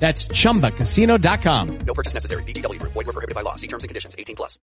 [0.00, 1.78] That's chumbacasino.com.
[1.86, 2.42] No purchase necessary.
[2.44, 2.82] BGW.
[2.82, 3.54] Void were prohibited by law.
[3.54, 4.58] See terms and conditions 18 plus.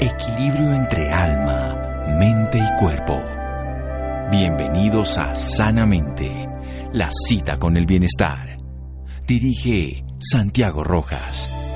[0.00, 3.20] Equilibrio entre alma, mente y cuerpo.
[4.30, 6.46] Bienvenidos a Sanamente,
[6.92, 8.58] la cita con el bienestar.
[9.26, 11.67] Dirige Santiago Rojas.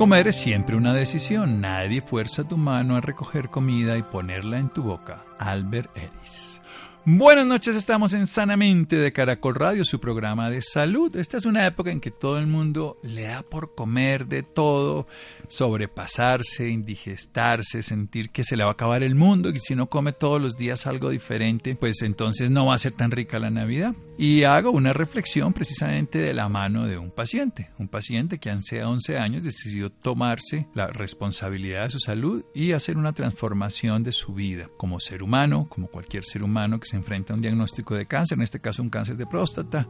[0.00, 1.60] Comer es siempre una decisión.
[1.60, 5.26] Nadie fuerza tu mano a recoger comida y ponerla en tu boca.
[5.38, 6.62] Albert Ellis.
[7.06, 11.16] Buenas noches, estamos en Sanamente de Caracol Radio, su programa de salud.
[11.16, 15.06] Esta es una época en que todo el mundo le da por comer de todo,
[15.48, 20.12] sobrepasarse, indigestarse, sentir que se le va a acabar el mundo y si no come
[20.12, 23.94] todos los días algo diferente, pues entonces no va a ser tan rica la Navidad.
[24.18, 28.84] Y hago una reflexión precisamente de la mano de un paciente, un paciente que hace
[28.84, 34.34] 11 años decidió tomarse la responsabilidad de su salud y hacer una transformación de su
[34.34, 38.06] vida como ser humano, como cualquier ser humano que se enfrenta a un diagnóstico de
[38.06, 39.86] cáncer, en este caso un cáncer de próstata,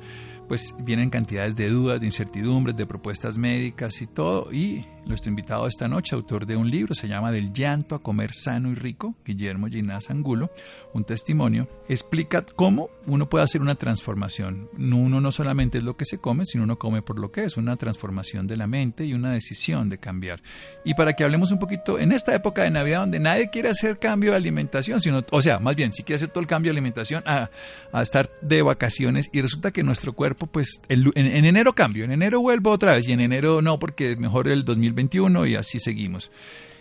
[0.51, 4.53] pues vienen cantidades de dudas, de incertidumbres, de propuestas médicas y todo.
[4.53, 8.33] Y nuestro invitado esta noche, autor de un libro, se llama Del llanto a comer
[8.33, 10.51] sano y rico, Guillermo Ginás Angulo,
[10.93, 14.69] un testimonio, explica cómo uno puede hacer una transformación.
[14.77, 17.57] Uno no solamente es lo que se come, sino uno come por lo que es,
[17.57, 20.43] una transformación de la mente y una decisión de cambiar.
[20.85, 24.01] Y para que hablemos un poquito, en esta época de Navidad donde nadie quiere hacer
[24.01, 26.79] cambio de alimentación, sino, o sea, más bien, si quiere hacer todo el cambio de
[26.79, 27.51] alimentación a,
[27.93, 32.13] a estar de vacaciones y resulta que nuestro cuerpo, pues, en, en enero cambio, en
[32.13, 36.31] enero vuelvo otra vez y en enero no, porque mejor el 2021 y así seguimos.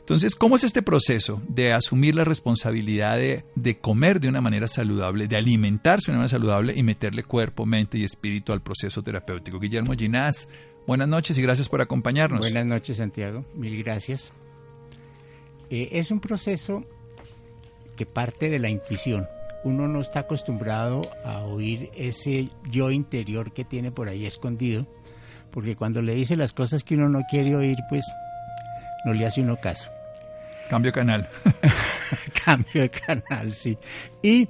[0.10, 4.68] Entonces, ¿cómo es este proceso de asumir la responsabilidad de, de, comer de una manera
[4.68, 9.04] saludable, de alimentarse de una manera saludable y meterle cuerpo, mente y espíritu al proceso
[9.04, 9.60] terapéutico?
[9.60, 10.50] Guillermo Ginás,
[10.88, 12.40] buenas noches y gracias por acompañarnos.
[12.40, 13.46] Buenas noches, Santiago.
[13.54, 14.34] Mil gracias.
[15.70, 16.84] Eh, es un proceso
[17.96, 19.28] que parte de la intuición.
[19.64, 24.88] Uno no está acostumbrado a oír ese yo interior que tiene por ahí escondido,
[25.52, 28.06] porque cuando le dice las cosas que uno no quiere oír, pues
[29.06, 29.90] no le hace uno caso.
[30.70, 31.28] Cambio canal.
[32.46, 33.78] Cambio de canal, sí.
[34.22, 34.48] Y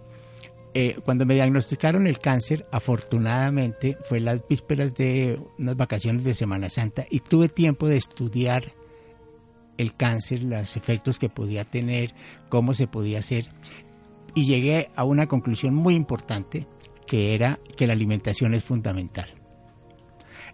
[0.73, 6.69] eh, cuando me diagnosticaron el cáncer, afortunadamente fue las vísperas de unas vacaciones de Semana
[6.69, 8.73] Santa y tuve tiempo de estudiar
[9.77, 12.13] el cáncer, los efectos que podía tener,
[12.49, 13.47] cómo se podía hacer.
[14.35, 16.67] Y llegué a una conclusión muy importante,
[17.07, 19.29] que era que la alimentación es fundamental.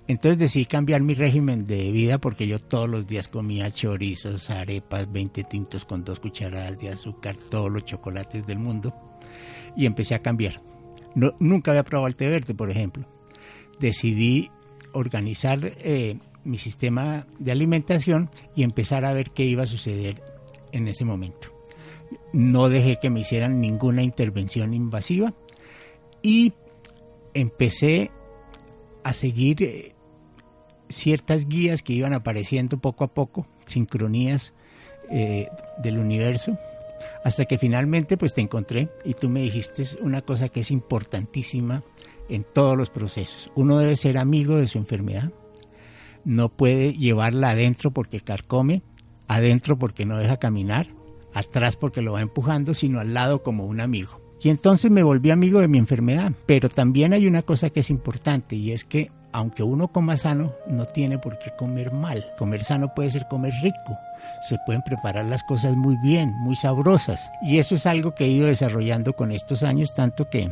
[0.08, 5.12] Entonces decidí cambiar mi régimen de vida porque yo todos los días comía chorizos, arepas,
[5.12, 8.94] 20 tintos con dos cucharadas de azúcar, todos los chocolates del mundo.
[9.76, 10.62] Y empecé a cambiar.
[11.16, 13.08] Nunca había probado el té verde, por ejemplo.
[13.80, 14.52] Decidí
[14.94, 20.22] organizar eh, mi sistema de alimentación y empezar a ver qué iba a suceder
[20.72, 21.55] en ese momento.
[22.36, 25.34] No dejé que me hicieran ninguna intervención invasiva
[26.22, 26.52] y
[27.34, 28.12] empecé
[29.06, 29.96] a seguir eh,
[30.90, 34.54] ciertas guías que iban apareciendo poco a poco, sincronías
[35.10, 35.48] eh,
[35.82, 36.60] del universo,
[37.24, 41.84] hasta que finalmente pues te encontré y tú me dijiste una cosa que es importantísima
[42.28, 43.50] en todos los procesos.
[43.56, 45.32] Uno debe ser amigo de su enfermedad,
[46.26, 48.82] no puede llevarla adentro porque carcome,
[49.30, 50.88] adentro porque no deja caminar,
[51.36, 54.20] atrás porque lo va empujando, sino al lado como un amigo.
[54.42, 56.32] Y entonces me volví amigo de mi enfermedad.
[56.46, 60.54] Pero también hay una cosa que es importante y es que aunque uno coma sano,
[60.66, 62.26] no tiene por qué comer mal.
[62.38, 63.98] Comer sano puede ser comer rico.
[64.48, 67.30] Se pueden preparar las cosas muy bien, muy sabrosas.
[67.42, 70.50] Y eso es algo que he ido desarrollando con estos años, tanto que...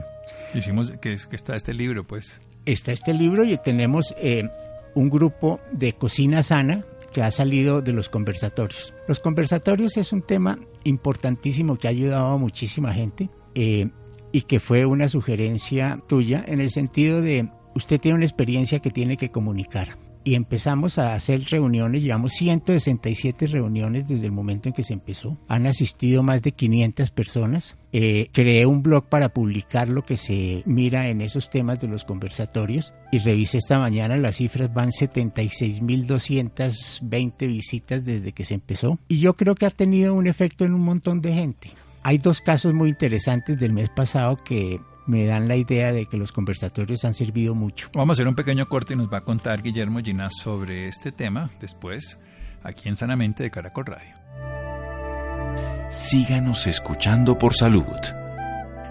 [0.53, 2.41] Hicimos que, que está este libro, pues.
[2.65, 4.49] está este libro y tenemos eh,
[4.95, 6.83] un grupo de cocina sana
[7.13, 8.93] que ha salido de los conversatorios.
[9.07, 13.89] Los conversatorios es un tema importantísimo que ha ayudado a muchísima gente eh,
[14.31, 18.89] y que fue una sugerencia tuya en el sentido de usted tiene una experiencia que
[18.89, 24.73] tiene que comunicar y empezamos a hacer reuniones, llevamos 167 reuniones desde el momento en
[24.73, 29.89] que se empezó, han asistido más de 500 personas, eh, creé un blog para publicar
[29.89, 34.35] lo que se mira en esos temas de los conversatorios y revisé esta mañana las
[34.37, 38.97] cifras, van 76.220 visitas desde que se empezó.
[39.07, 41.69] Y yo creo que ha tenido un efecto en un montón de gente.
[42.01, 46.17] Hay dos casos muy interesantes del mes pasado que me dan la idea de que
[46.17, 47.89] los conversatorios han servido mucho.
[47.93, 51.11] Vamos a hacer un pequeño corte y nos va a contar Guillermo Ginás sobre este
[51.11, 52.19] tema después,
[52.63, 54.15] aquí en Sanamente de Caracol Radio.
[55.89, 57.83] Síganos escuchando por salud.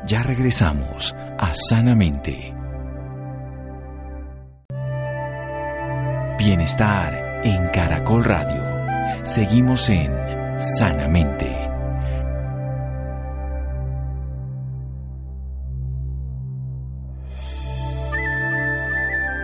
[0.07, 2.55] Ya regresamos a Sanamente.
[6.39, 9.25] Bienestar en Caracol Radio.
[9.25, 10.13] Seguimos en
[10.61, 11.62] Sanamente.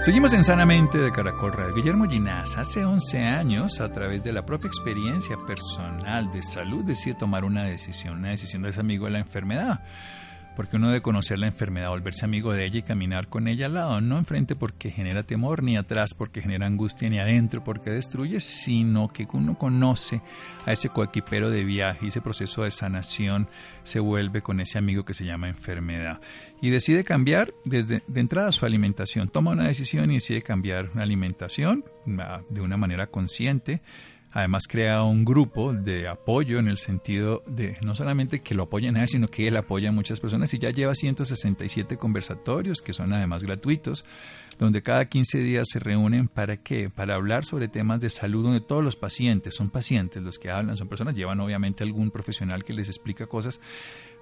[0.08, 1.74] Seguimos en Sanamente de Caracol Radio.
[1.74, 7.12] Guillermo Ginás hace 11 años, a través de la propia experiencia personal de salud, decide
[7.12, 9.80] tomar una decisión, una decisión de ese amigo de la enfermedad
[10.58, 13.74] porque uno debe conocer la enfermedad, volverse amigo de ella y caminar con ella al
[13.74, 18.40] lado, no enfrente porque genera temor, ni atrás porque genera angustia, ni adentro porque destruye,
[18.40, 20.20] sino que uno conoce
[20.66, 23.48] a ese coequipero de viaje y ese proceso de sanación
[23.84, 26.20] se vuelve con ese amigo que se llama enfermedad.
[26.60, 31.04] Y decide cambiar desde de entrada su alimentación, toma una decisión y decide cambiar una
[31.04, 31.84] alimentación
[32.18, 33.80] ah, de una manera consciente,
[34.30, 38.96] Además crea un grupo de apoyo en el sentido de no solamente que lo apoyen
[38.96, 42.92] a él, sino que él apoya a muchas personas y ya lleva 167 conversatorios que
[42.92, 44.04] son además gratuitos,
[44.58, 46.90] donde cada 15 días se reúnen para qué?
[46.90, 50.76] Para hablar sobre temas de salud donde todos los pacientes, son pacientes los que hablan,
[50.76, 53.60] son personas, llevan obviamente algún profesional que les explica cosas,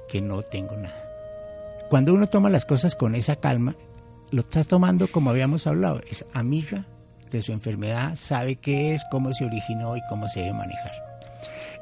[0.08, 1.04] que no tengo nada.
[1.90, 3.76] Cuando uno toma las cosas con esa calma,
[4.30, 6.86] lo está tomando como habíamos hablado, es amiga
[7.30, 11.07] de su enfermedad, sabe qué es, cómo se originó y cómo se debe manejar.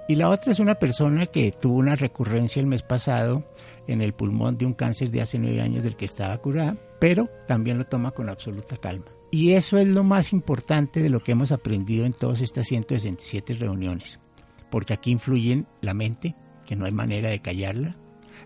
[0.08, 3.44] Y la otra es una persona que tuvo una recurrencia el mes pasado
[3.88, 7.29] en el pulmón de un cáncer de hace nueve años del que estaba curada, pero
[7.47, 9.06] también lo toma con absoluta calma.
[9.31, 13.54] Y eso es lo más importante de lo que hemos aprendido en todas estas 167
[13.54, 14.21] reuniones,
[14.71, 17.97] porque aquí influyen la mente, que no hay manera de callarla,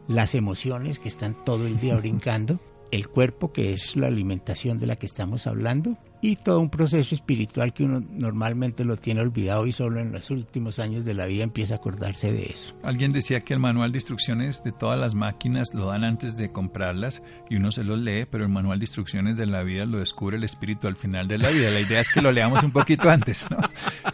[0.08, 2.58] las emociones que están todo el día brincando,
[2.90, 7.14] el cuerpo, que es la alimentación de la que estamos hablando, y todo un proceso
[7.14, 11.26] espiritual que uno normalmente lo tiene olvidado y solo en los últimos años de la
[11.26, 12.74] vida empieza a acordarse de eso.
[12.82, 16.52] Alguien decía que el manual de instrucciones de todas las máquinas lo dan antes de
[16.52, 19.98] comprarlas y uno se los lee, pero el manual de instrucciones de la vida lo
[19.98, 21.70] descubre el espíritu al final de la vida.
[21.70, 23.58] La idea es que lo leamos un poquito antes, ¿no?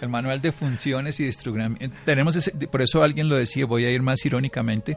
[0.01, 3.85] El manual de funciones y de eh, Tenemos ese, por eso alguien lo decía, voy
[3.85, 4.97] a ir más irónicamente,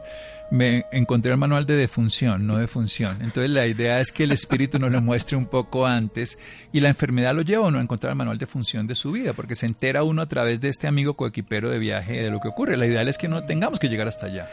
[0.50, 3.22] me encontré el manual de defunción, no de función.
[3.22, 6.38] Entonces la idea es que el espíritu nos lo muestre un poco antes
[6.72, 9.32] y la enfermedad lo lleva uno a encontrar el manual de función de su vida,
[9.32, 12.48] porque se entera uno a través de este amigo coequipero de viaje de lo que
[12.48, 12.76] ocurre.
[12.76, 14.50] La idea es que no tengamos que llegar hasta allá.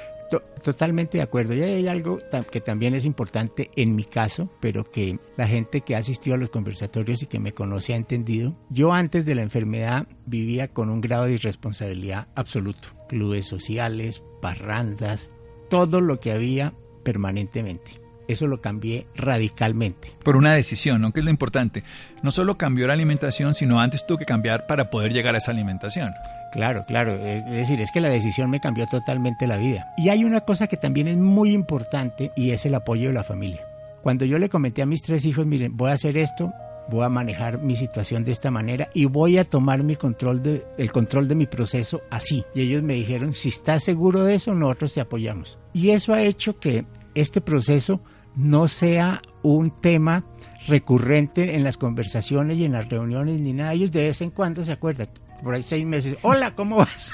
[0.64, 1.54] Totalmente de acuerdo.
[1.54, 5.96] Y hay algo que también es importante en mi caso, pero que la gente que
[5.96, 8.56] ha asistido a los conversatorios y que me conoce ha entendido.
[8.70, 12.88] Yo antes de la enfermedad vivía con un grado de irresponsabilidad absoluto.
[13.10, 15.34] Clubes sociales, parrandas,
[15.70, 16.74] todo lo que había
[17.04, 20.14] permanentemente eso lo cambié radicalmente.
[20.24, 21.12] Por una decisión, ¿no?
[21.12, 21.84] Que es lo importante.
[22.22, 25.52] No solo cambió la alimentación, sino antes tuvo que cambiar para poder llegar a esa
[25.52, 26.14] alimentación.
[26.52, 27.14] Claro, claro.
[27.14, 29.94] Es decir, es que la decisión me cambió totalmente la vida.
[29.98, 33.24] Y hay una cosa que también es muy importante y es el apoyo de la
[33.24, 33.62] familia.
[34.02, 36.54] Cuando yo le comenté a mis tres hijos, miren, voy a hacer esto,
[36.90, 40.66] voy a manejar mi situación de esta manera y voy a tomar mi control de,
[40.78, 42.46] el control de mi proceso así.
[42.56, 45.58] Y ellos me dijeron, si estás seguro de eso, nosotros te apoyamos.
[45.74, 48.02] Y eso ha hecho que este proceso
[48.38, 50.24] no sea un tema
[50.68, 53.74] recurrente en las conversaciones y en las reuniones ni nada.
[53.74, 55.10] Ellos de vez en cuando se acuerdan,
[55.44, 57.14] por ahí seis meses, hola, ¿cómo vas?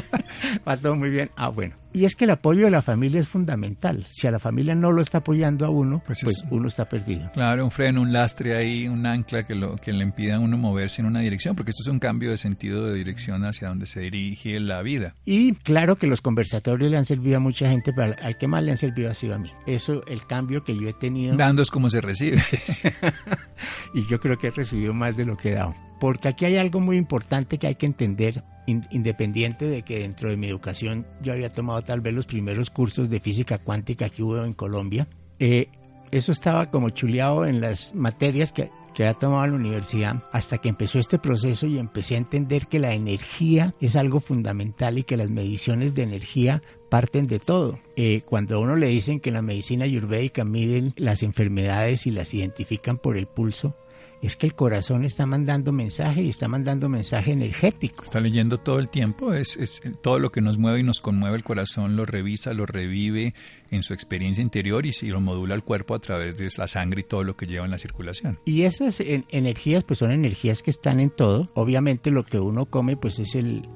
[0.68, 1.30] Va todo muy bien.
[1.36, 1.76] Ah, bueno.
[1.92, 4.04] Y es que el apoyo de la familia es fundamental.
[4.08, 7.30] Si a la familia no lo está apoyando a uno, pues, Pues uno está perdido.
[7.32, 10.56] Claro, un freno, un lastre ahí, un ancla que, lo, que le impida a uno
[10.56, 13.86] moverse en una dirección, porque esto es un cambio de sentido de dirección hacia donde
[13.86, 15.14] se dirige la vida.
[15.24, 18.62] Y claro que los conversatorios le han servido a mucha gente, pero al- que más
[18.62, 19.50] le han servido ha sido a mí.
[19.66, 21.36] Eso, el cambio que yo he tenido.
[21.36, 22.42] Dando es como se recibe.
[23.94, 25.74] y yo creo que he recibido más de lo que he dado.
[25.98, 30.30] Porque aquí hay algo muy importante que hay que entender, in- independiente de que dentro
[30.30, 34.22] de mi educación yo había tomado tal vez los primeros cursos de física cuántica que
[34.22, 35.08] hubo en Colombia.
[35.38, 35.68] Eh,
[36.10, 40.58] eso estaba como chuleado en las materias que, que había tomado en la universidad hasta
[40.58, 45.04] que empezó este proceso y empecé a entender que la energía es algo fundamental y
[45.04, 47.78] que las mediciones de energía parten de todo.
[47.94, 52.34] Eh, cuando a uno le dicen que la medicina ayurvédica miden las enfermedades y las
[52.34, 53.76] identifican por el pulso,
[54.22, 58.04] es que el corazón está mandando mensaje y está mandando mensaje energético.
[58.04, 61.36] Está leyendo todo el tiempo, es, es todo lo que nos mueve y nos conmueve
[61.36, 63.32] el corazón, lo revisa, lo revive
[63.70, 67.04] en su experiencia interior y, lo modula el cuerpo a través de la sangre y
[67.04, 68.38] todo lo que lleva en la circulación.
[68.44, 71.50] Y esas en- energías, pues son energías que están en todo.
[71.54, 73.68] Obviamente lo que uno come, pues es el,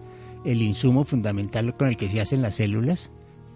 [0.44, 3.10] el insumo fundamental con el que se hacen las células.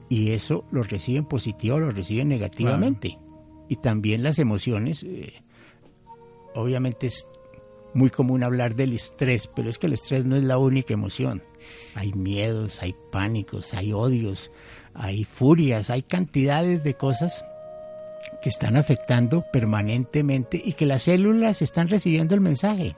[0.08, 3.18] Y eso lo reciben positivo o lo reciben negativamente.
[3.68, 5.02] Y también las emociones.
[5.02, 5.34] eh,
[6.54, 7.28] obviamente es
[7.94, 11.42] muy común hablar del estrés, pero es que el estrés no es la única emoción.
[11.94, 14.50] Hay miedos, hay pánicos, hay odios,
[14.94, 17.44] hay furias, hay cantidades de cosas
[18.42, 22.96] que están afectando permanentemente y que las células están recibiendo el mensaje.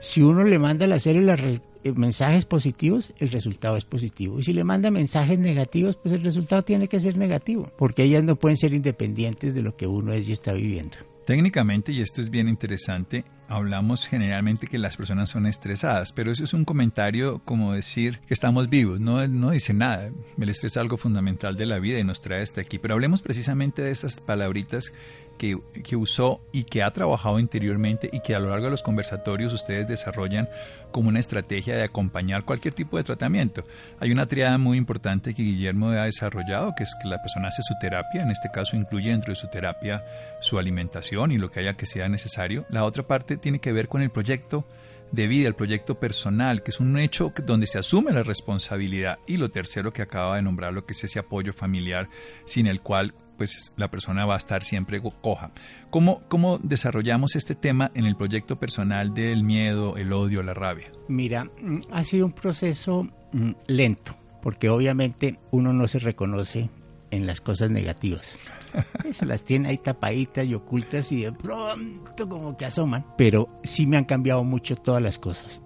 [0.00, 1.60] Si uno le manda a las células eh,
[1.94, 4.38] mensajes positivos, el resultado es positivo.
[4.38, 8.24] Y si le manda mensajes negativos, pues el resultado tiene que ser negativo, porque ellas
[8.24, 10.96] no pueden ser independientes de lo que uno es y está viviendo.
[11.30, 16.42] Técnicamente, y esto es bien interesante, hablamos generalmente que las personas son estresadas, pero eso
[16.42, 20.10] es un comentario como decir que estamos vivos, no, no dice nada.
[20.40, 22.80] El estrés es algo fundamental de la vida y nos trae hasta aquí.
[22.80, 24.92] Pero hablemos precisamente de esas palabritas
[25.40, 29.54] que, usó y que ha trabajado interiormente y que a lo largo de los conversatorios
[29.54, 30.50] ustedes desarrollan
[30.92, 33.64] como una estrategia de acompañar cualquier tipo de tratamiento.
[34.00, 37.62] Hay una triada muy importante que Guillermo ha desarrollado, que es que la persona hace
[37.62, 40.04] su terapia, en este caso incluye dentro de su terapia
[40.42, 42.66] su alimentación y lo que haya que sea necesario.
[42.68, 44.66] La otra parte tiene que ver con el proyecto
[45.10, 49.18] de vida, el proyecto personal, que es un hecho donde se asume la responsabilidad.
[49.26, 52.08] Y lo tercero que acaba de nombrar, lo que es ese apoyo familiar,
[52.44, 55.50] sin el cual pues la persona va a estar siempre coja.
[55.88, 60.92] ¿Cómo, ¿Cómo desarrollamos este tema en el proyecto personal del miedo, el odio, la rabia?
[61.08, 66.68] Mira, mm, ha sido un proceso mm, lento, porque obviamente uno no se reconoce
[67.10, 68.38] en las cosas negativas.
[69.12, 73.06] Se las tiene ahí tapaditas y ocultas y de pronto como que asoman.
[73.16, 75.62] Pero sí me han cambiado mucho todas las cosas.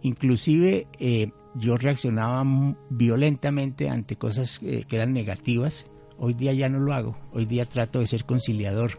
[0.00, 2.42] Inclusive eh, yo reaccionaba
[2.88, 5.84] violentamente ante cosas eh, que eran negativas.
[6.18, 7.16] Hoy día ya no lo hago.
[7.32, 8.98] Hoy día trato de ser conciliador.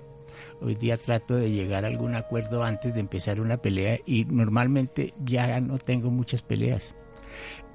[0.62, 5.14] Hoy día trato de llegar a algún acuerdo antes de empezar una pelea y normalmente
[5.24, 6.94] ya no tengo muchas peleas.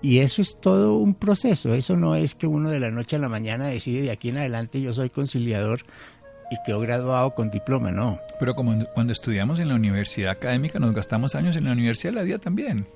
[0.02, 3.18] Y eso es todo un proceso, eso no es que uno de la noche a
[3.18, 5.80] la mañana decide de aquí en adelante yo soy conciliador
[6.50, 8.18] y quedo graduado con diploma, no.
[8.38, 12.18] Pero como cuando estudiamos en la universidad académica, nos gastamos años en la universidad de
[12.18, 12.86] la vida también.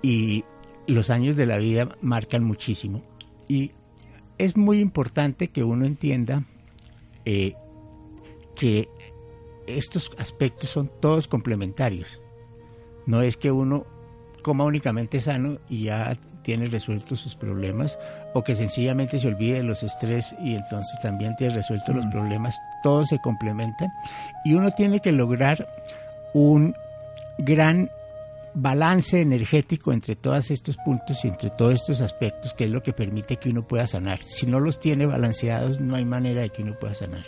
[0.00, 0.44] Y
[0.86, 3.02] los años de la vida marcan muchísimo.
[3.48, 3.72] Y
[4.42, 6.42] es muy importante que uno entienda
[7.24, 7.54] eh,
[8.56, 8.88] que
[9.68, 12.20] estos aspectos son todos complementarios.
[13.06, 13.86] No es que uno
[14.42, 17.96] coma únicamente sano y ya tiene resueltos sus problemas
[18.34, 22.58] o que sencillamente se olvide de los estrés y entonces también tiene resueltos los problemas.
[22.82, 23.92] Todos se complementan
[24.44, 25.68] y uno tiene que lograr
[26.34, 26.74] un
[27.38, 27.92] gran
[28.54, 32.92] balance energético entre todos estos puntos y entre todos estos aspectos, que es lo que
[32.92, 34.22] permite que uno pueda sanar.
[34.22, 37.24] Si no los tiene balanceados, no hay manera de que uno pueda sanar.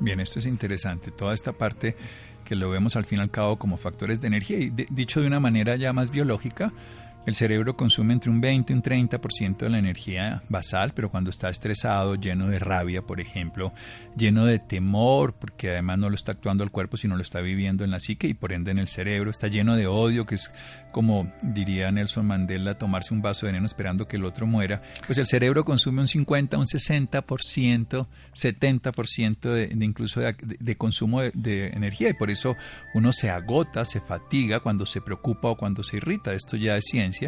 [0.00, 1.10] Bien, esto es interesante.
[1.10, 1.94] Toda esta parte
[2.44, 5.26] que lo vemos al fin y al cabo como factores de energía y dicho de
[5.26, 6.72] una manera ya más biológica,
[7.30, 11.30] El cerebro consume entre un 20 y un 30% de la energía basal, pero cuando
[11.30, 13.72] está estresado, lleno de rabia, por ejemplo,
[14.16, 17.84] lleno de temor, porque además no lo está actuando el cuerpo, sino lo está viviendo
[17.84, 20.50] en la psique y por ende en el cerebro, está lleno de odio, que es
[20.90, 25.18] como diría Nelson Mandela, tomarse un vaso de veneno esperando que el otro muera, pues
[25.18, 31.68] el cerebro consume un 50, un 60%, 70% de, de incluso de, consumo de, de,
[31.68, 32.56] energía y por eso
[32.94, 36.34] uno se agota, se fatiga cuando se preocupa o cuando se irrita.
[36.34, 37.19] Esto ya es ciencia.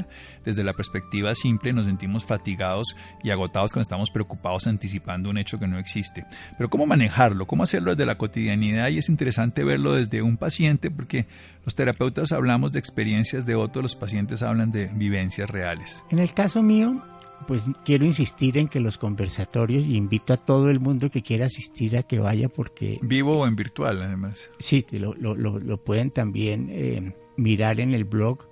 [0.44, 5.58] Desde la perspectiva simple nos sentimos fatigados y agotados cuando estamos preocupados anticipando un hecho
[5.58, 6.25] que no existe.
[6.56, 7.46] Pero ¿cómo manejarlo?
[7.46, 8.88] ¿Cómo hacerlo desde la cotidianidad?
[8.88, 11.26] Y es interesante verlo desde un paciente porque
[11.64, 16.02] los terapeutas hablamos de experiencias de otros, los pacientes hablan de vivencias reales.
[16.11, 17.02] En el caso mío,
[17.46, 21.46] pues quiero insistir en que los conversatorios, y invito a todo el mundo que quiera
[21.46, 22.99] asistir a que vaya porque...
[23.02, 24.50] Vivo o en virtual, además.
[24.58, 28.46] Sí, lo, lo, lo pueden también eh, mirar en el blog.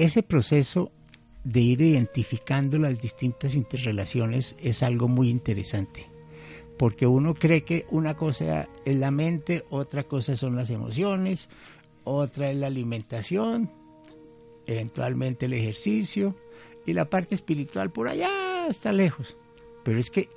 [0.00, 0.90] Ese proceso
[1.44, 6.06] de ir identificando las distintas interrelaciones es algo muy interesante,
[6.78, 11.50] porque uno cree que una cosa es la mente, otra cosa son las emociones,
[12.04, 13.70] otra es la alimentación,
[14.66, 16.34] eventualmente el ejercicio
[16.86, 19.36] y la parte espiritual por allá está lejos.
[19.84, 20.30] Pero es que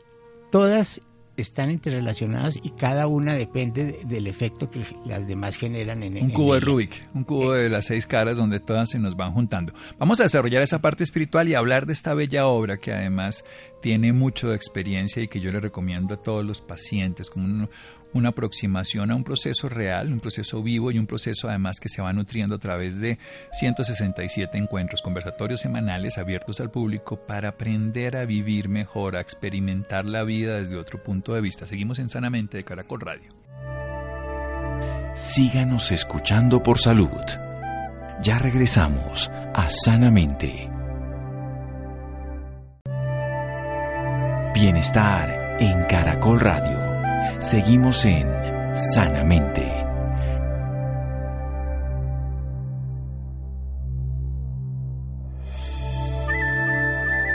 [0.51, 0.99] todas
[1.37, 6.53] están interrelacionadas y cada una depende del efecto que las demás generan en Un cubo
[6.53, 9.73] de Rubik, un cubo de las seis caras donde todas se nos van juntando.
[9.97, 13.43] Vamos a desarrollar esa parte espiritual y hablar de esta bella obra que además
[13.81, 17.69] tiene mucho de experiencia y que yo le recomiendo a todos los pacientes como un,
[18.13, 22.01] una aproximación a un proceso real, un proceso vivo y un proceso además que se
[22.01, 23.17] va nutriendo a través de
[23.51, 30.23] 167 encuentros conversatorios semanales abiertos al público para aprender a vivir mejor, a experimentar la
[30.23, 31.67] vida desde otro punto de vista.
[31.67, 33.33] Seguimos en Sanamente de Caracol Radio.
[35.15, 37.09] Síganos escuchando por salud.
[38.21, 40.69] Ya regresamos a Sanamente.
[44.53, 46.82] Bienestar en Caracol Radio.
[47.43, 48.25] Seguimos en
[48.73, 49.69] Sanamente.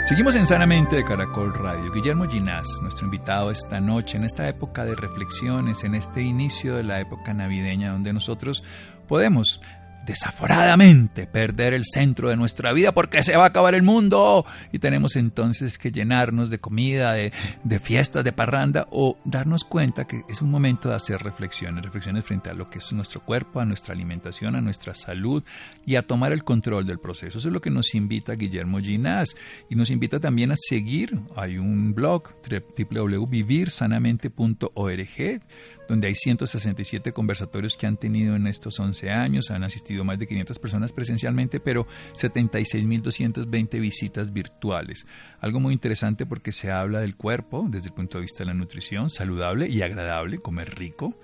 [0.07, 1.91] Seguimos en Sanamente de Caracol Radio.
[1.91, 6.83] Guillermo Ginás, nuestro invitado esta noche, en esta época de reflexiones, en este inicio de
[6.83, 8.63] la época navideña, donde nosotros
[9.07, 9.61] podemos
[10.09, 14.79] desaforadamente perder el centro de nuestra vida porque se va a acabar el mundo y
[14.79, 17.31] tenemos entonces que llenarnos de comida, de,
[17.63, 22.25] de, fiestas, de parranda o darnos cuenta que es un momento de hacer reflexiones, reflexiones
[22.25, 25.43] frente a lo que es nuestro cuerpo, a nuestra alimentación, a nuestra salud
[25.85, 27.37] y a tomar el control del proceso.
[27.37, 29.35] Eso es lo que nos invita Guillermo Ginás
[29.69, 31.19] y nos invita también a seguir.
[31.35, 35.41] Hay un blog www.vivirsanamente.org
[35.89, 40.27] donde hay 167 conversatorios que han tenido en estos 11 años, han asistido más de
[40.27, 45.07] 500 personas presencialmente, pero 76.220 visitas virtuales.
[45.41, 48.53] Algo muy interesante porque se habla del cuerpo desde el punto de vista de la
[48.53, 51.17] nutrición, saludable y agradable, comer rico,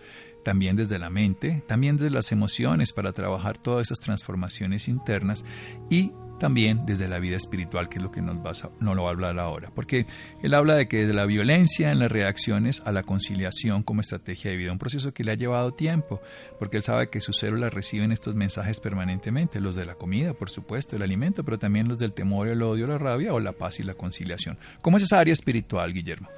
[0.46, 5.44] también desde la mente, también desde las emociones para trabajar todas esas transformaciones internas
[5.90, 9.04] y también desde la vida espiritual, que es lo que nos, va a, no lo
[9.04, 9.72] va a hablar ahora.
[9.74, 10.06] Porque
[10.44, 14.52] él habla de que de la violencia en las reacciones a la conciliación como estrategia
[14.52, 16.22] de vida, un proceso que le ha llevado tiempo,
[16.60, 20.52] porque él sabe que sus células reciben estos mensajes permanentemente, los de la comida, por
[20.52, 23.80] supuesto, el alimento, pero también los del temor, el odio, la rabia o la paz
[23.80, 24.60] y la conciliación.
[24.84, 26.30] ¿Cómo es esa área espiritual, Guillermo?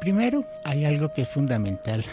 [0.00, 2.04] Primero, hay algo que es fundamental,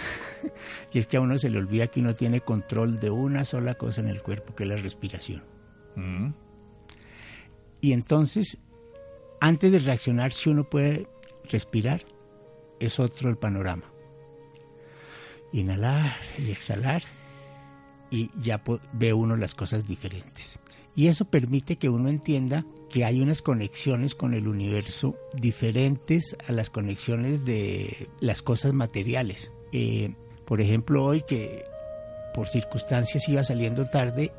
[0.91, 3.75] y es que a uno se le olvida que uno tiene control de una sola
[3.75, 5.43] cosa en el cuerpo, que es la respiración.
[5.95, 6.29] Mm.
[7.81, 8.57] Y entonces,
[9.39, 11.07] antes de reaccionar, si uno puede
[11.49, 12.01] respirar,
[12.79, 13.85] es otro el panorama.
[15.51, 17.03] Inhalar y exhalar
[18.09, 18.61] y ya
[18.93, 20.59] ve uno las cosas diferentes.
[20.95, 26.53] Y eso permite que uno entienda que hay unas conexiones con el universo diferentes a
[26.53, 29.51] las conexiones de las cosas materiales.
[29.73, 30.13] Eh,
[30.45, 31.63] por ejemplo, hoy que
[32.33, 34.31] por circunstancias iba saliendo tarde,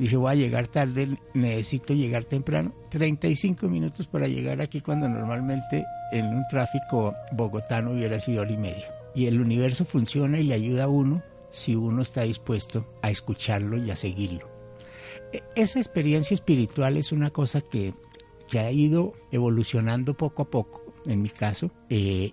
[0.00, 2.72] Dije, voy a llegar tarde, necesito llegar temprano.
[2.88, 8.56] 35 minutos para llegar aquí cuando normalmente en un tráfico bogotano hubiera sido hora y
[8.56, 8.94] media.
[9.14, 13.76] Y el universo funciona y le ayuda a uno si uno está dispuesto a escucharlo
[13.76, 14.59] y a seguirlo.
[15.54, 17.94] Esa experiencia espiritual es una cosa que,
[18.48, 22.32] que ha ido evolucionando poco a poco, en mi caso, eh,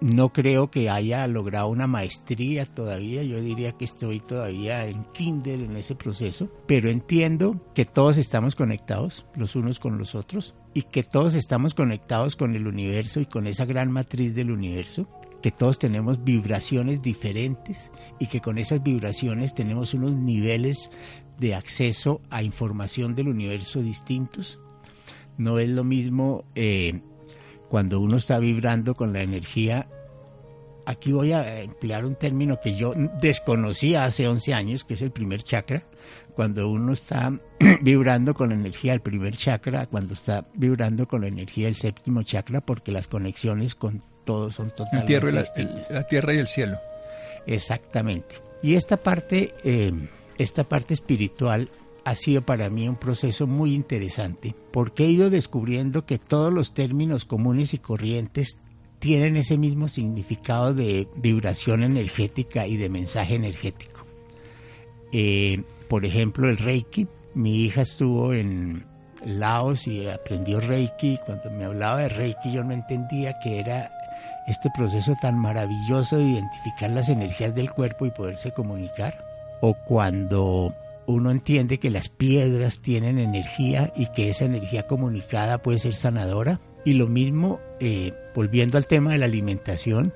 [0.00, 5.60] no creo que haya logrado una maestría todavía, yo diría que estoy todavía en kinder
[5.60, 10.82] en ese proceso, pero entiendo que todos estamos conectados los unos con los otros y
[10.82, 15.08] que todos estamos conectados con el universo y con esa gran matriz del universo,
[15.46, 20.90] que todos tenemos vibraciones diferentes y que con esas vibraciones tenemos unos niveles
[21.38, 24.58] de acceso a información del universo distintos.
[25.38, 27.00] No es lo mismo eh,
[27.68, 29.88] cuando uno está vibrando con la energía.
[30.84, 35.12] Aquí voy a emplear un término que yo desconocía hace 11 años, que es el
[35.12, 35.86] primer chakra.
[36.34, 37.38] Cuando uno está
[37.82, 42.24] vibrando con la energía del primer chakra, cuando está vibrando con la energía del séptimo
[42.24, 45.44] chakra, porque las conexiones con todo son totalmente tierra, la,
[45.88, 46.78] la tierra y el cielo.
[47.46, 48.36] Exactamente.
[48.62, 49.92] Y esta parte, eh,
[50.36, 51.70] esta parte espiritual
[52.04, 56.74] ha sido para mí un proceso muy interesante porque he ido descubriendo que todos los
[56.74, 58.58] términos comunes y corrientes
[58.98, 64.06] tienen ese mismo significado de vibración energética y de mensaje energético.
[65.12, 67.06] Eh, por ejemplo, el Reiki.
[67.34, 68.86] Mi hija estuvo en
[69.24, 71.18] Laos y aprendió Reiki.
[71.26, 73.92] Cuando me hablaba de Reiki yo no entendía que era
[74.46, 79.24] este proceso tan maravilloso de identificar las energías del cuerpo y poderse comunicar.
[79.60, 80.74] O cuando
[81.06, 86.60] uno entiende que las piedras tienen energía y que esa energía comunicada puede ser sanadora.
[86.84, 90.12] Y lo mismo, eh, volviendo al tema de la alimentación,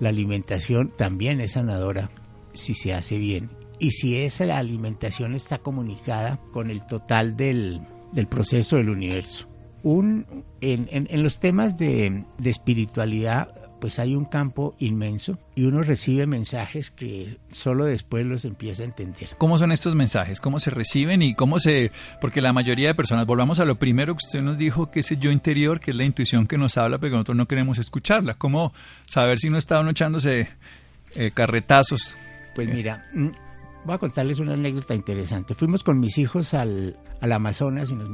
[0.00, 2.10] la alimentación también es sanadora
[2.52, 3.50] si se hace bien.
[3.78, 9.46] Y si esa alimentación está comunicada con el total del, del proceso del universo.
[9.82, 13.54] Un, en, en- en los temas de, de espiritualidad,
[13.86, 18.86] pues hay un campo inmenso y uno recibe mensajes que solo después los empieza a
[18.86, 19.28] entender.
[19.38, 20.40] ¿Cómo son estos mensajes?
[20.40, 21.92] ¿Cómo se reciben y cómo se...?
[22.20, 25.12] Porque la mayoría de personas, volvamos a lo primero que usted nos dijo, que es
[25.12, 27.78] el yo interior, que es la intuición que nos habla, pero que nosotros no queremos
[27.78, 28.34] escucharla.
[28.34, 28.72] ¿Cómo
[29.06, 30.48] saber si no está uno echándose
[31.14, 32.16] eh, carretazos?
[32.56, 33.28] Pues mira, mm,
[33.84, 35.54] voy a contarles una anécdota interesante.
[35.54, 38.10] Fuimos con mis hijos al, al Amazonas y nos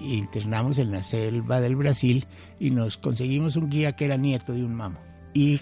[0.00, 2.26] internamos en la selva del Brasil
[2.58, 5.00] y nos conseguimos un guía que era nieto de un mamo.
[5.34, 5.60] Y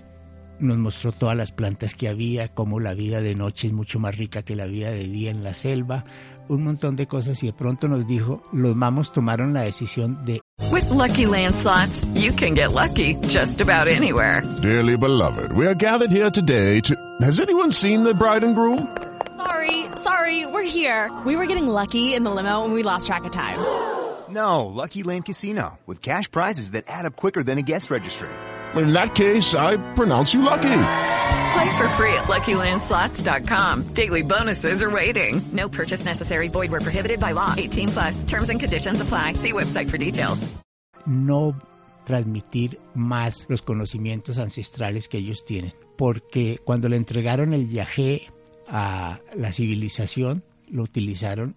[0.60, 4.16] nos mostró todas las plantas que había, cómo la vida de noche es mucho más
[4.16, 6.04] rica que la vida de día en la selva,
[6.48, 10.40] un montón de cosas y de pronto nos dijo, los mamos tomaron la decisión de
[10.72, 14.42] With Lucky Land slots, you can get lucky just about anywhere.
[14.60, 16.94] Dearly beloved, we are gathered here today to.
[17.22, 18.96] Has anyone seen the bride and groom?
[19.36, 21.10] Sorry, sorry, we're here.
[21.24, 23.58] We were getting lucky in the limo and we lost track of time.
[24.30, 28.28] No, Lucky Land Casino, with cash prizes that add up quicker than a guest registry.
[28.76, 30.80] In that case, I pronounce you lucky.
[31.52, 33.94] Play for free at LuckyLandSlots.com.
[33.94, 35.40] Daily bonuses are waiting.
[35.52, 36.48] No purchase necessary.
[36.48, 37.54] Void where prohibited by law.
[37.56, 38.24] 18 plus.
[38.24, 39.34] Terms and conditions apply.
[39.34, 40.46] See website for details.
[41.08, 41.58] no
[42.04, 45.74] transmitir más los conocimientos ancestrales que ellos tienen.
[45.96, 48.28] Porque cuando le entregaron el yagé
[48.68, 51.56] a la civilización, lo utilizaron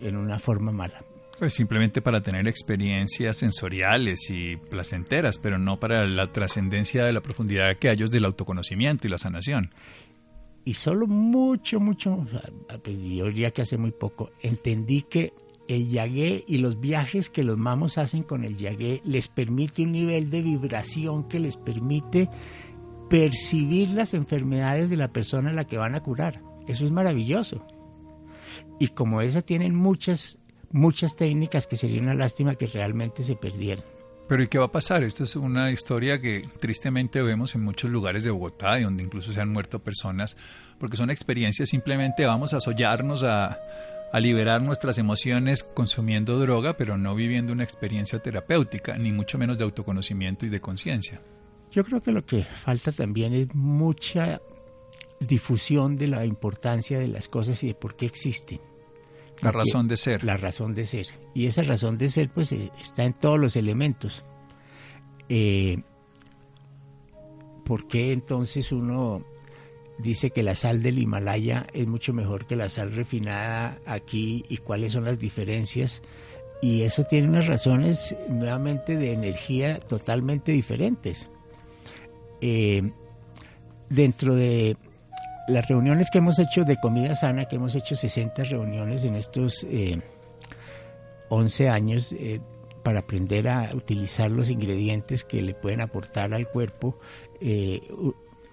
[0.00, 1.04] en una forma mala.
[1.38, 7.20] Pues simplemente para tener experiencias sensoriales y placenteras, pero no para la trascendencia de la
[7.20, 9.70] profundidad que hay del autoconocimiento y la sanación.
[10.64, 12.26] Y solo mucho, mucho,
[12.84, 15.32] yo diría que hace muy poco, entendí que
[15.68, 19.92] el yagué y los viajes que los mamos hacen con el yagué les permite un
[19.92, 22.28] nivel de vibración que les permite
[23.08, 26.42] percibir las enfermedades de la persona a la que van a curar.
[26.66, 27.64] Eso es maravilloso.
[28.80, 30.38] Y como esa tienen muchas,
[30.70, 33.84] muchas técnicas que sería una lástima que realmente se perdieran.
[34.28, 35.02] Pero ¿y qué va a pasar?
[35.02, 39.32] Esta es una historia que tristemente vemos en muchos lugares de Bogotá, y donde incluso
[39.32, 40.36] se han muerto personas,
[40.78, 43.58] porque son experiencias simplemente vamos a sollarnos, a,
[44.12, 49.56] a liberar nuestras emociones consumiendo droga, pero no viviendo una experiencia terapéutica, ni mucho menos
[49.56, 51.22] de autoconocimiento y de conciencia.
[51.70, 54.40] Yo creo que lo que falta también es mucha
[55.20, 58.60] difusión de la importancia de las cosas y de por qué existen.
[59.42, 60.24] La razón de ser.
[60.24, 61.06] La razón de ser.
[61.34, 64.24] Y esa razón de ser pues eh, está en todos los elementos.
[65.28, 65.82] Eh,
[67.64, 69.24] ¿Por qué entonces uno
[69.98, 74.58] dice que la sal del Himalaya es mucho mejor que la sal refinada aquí y
[74.58, 76.02] cuáles son las diferencias?
[76.60, 81.28] Y eso tiene unas razones nuevamente de energía totalmente diferentes.
[82.40, 82.90] Eh,
[83.88, 84.76] dentro de
[85.48, 89.64] las reuniones que hemos hecho de comida sana, que hemos hecho 60 reuniones en estos
[89.68, 90.00] eh,
[91.28, 92.40] 11 años eh,
[92.82, 96.98] para aprender a utilizar los ingredientes que le pueden aportar al cuerpo
[97.40, 97.80] eh,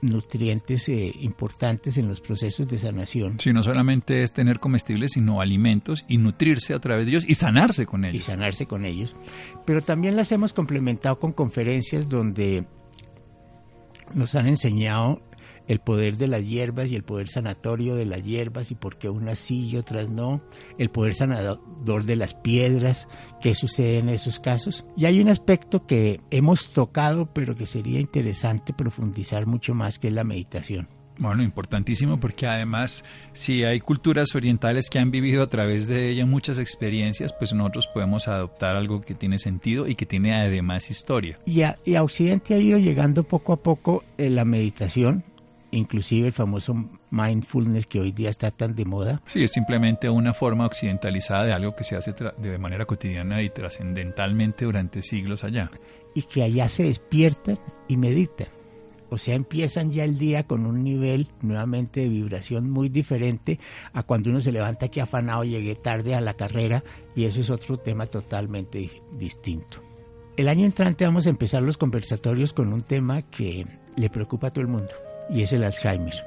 [0.01, 3.39] nutrientes eh, importantes en los procesos de sanación.
[3.39, 7.35] Si no solamente es tener comestibles, sino alimentos y nutrirse a través de ellos y
[7.35, 8.23] sanarse con y ellos.
[8.23, 9.15] sanarse con ellos.
[9.65, 12.65] Pero también las hemos complementado con conferencias donde
[14.13, 15.21] nos han enseñado
[15.67, 19.09] el poder de las hierbas y el poder sanatorio de las hierbas y por qué
[19.09, 20.41] unas sí y otras no,
[20.77, 23.07] el poder sanador de las piedras,
[23.41, 24.85] qué sucede en esos casos.
[24.95, 30.07] Y hay un aspecto que hemos tocado pero que sería interesante profundizar mucho más, que
[30.07, 30.87] es la meditación.
[31.17, 36.25] Bueno, importantísimo porque además si hay culturas orientales que han vivido a través de ella
[36.25, 41.39] muchas experiencias, pues nosotros podemos adoptar algo que tiene sentido y que tiene además historia.
[41.45, 45.23] Y a, y a Occidente ha ido llegando poco a poco eh, la meditación,
[45.75, 46.75] inclusive el famoso
[47.11, 49.21] mindfulness que hoy día está tan de moda.
[49.27, 53.49] Sí, es simplemente una forma occidentalizada de algo que se hace de manera cotidiana y
[53.49, 55.69] trascendentalmente durante siglos allá.
[56.13, 58.47] Y que allá se despiertan y meditan.
[59.09, 63.59] O sea, empiezan ya el día con un nivel nuevamente de vibración muy diferente
[63.93, 66.83] a cuando uno se levanta aquí afanado, llegué tarde a la carrera
[67.15, 69.83] y eso es otro tema totalmente distinto.
[70.37, 74.51] El año entrante vamos a empezar los conversatorios con un tema que le preocupa a
[74.51, 74.91] todo el mundo
[75.29, 76.25] y es el Alzheimer.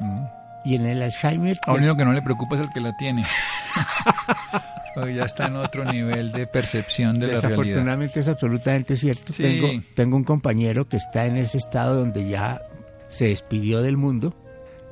[0.00, 0.24] Mm.
[0.64, 1.58] Y en el Alzheimer...
[1.66, 3.24] Lo único que no le preocupa es el que la tiene.
[5.14, 7.50] ya está en otro nivel de percepción de la realidad.
[7.50, 9.32] Desafortunadamente es absolutamente cierto.
[9.32, 12.60] Tengo, tengo un compañero que está en ese estado donde ya
[13.08, 14.34] se despidió del mundo,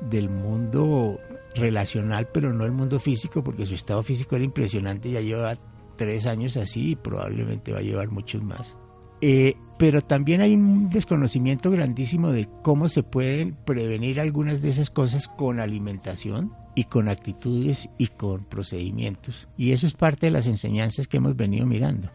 [0.01, 1.19] del mundo
[1.55, 5.55] relacional, pero no el mundo físico, porque su estado físico era impresionante, ya lleva
[5.95, 8.77] tres años así y probablemente va a llevar muchos más.
[9.21, 14.89] Eh, pero también hay un desconocimiento grandísimo de cómo se pueden prevenir algunas de esas
[14.89, 19.47] cosas con alimentación y con actitudes y con procedimientos.
[19.57, 22.11] Y eso es parte de las enseñanzas que hemos venido mirando.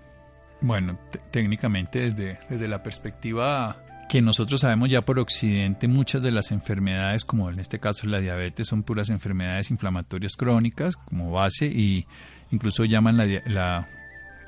[0.61, 0.99] Bueno,
[1.31, 3.77] técnicamente desde, desde la perspectiva
[4.09, 8.21] que nosotros sabemos ya por Occidente, muchas de las enfermedades, como en este caso la
[8.21, 12.07] diabetes, son puras enfermedades inflamatorias crónicas como base y
[12.51, 13.89] incluso llaman la, la